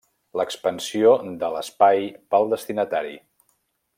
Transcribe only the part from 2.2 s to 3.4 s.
pel destinatari.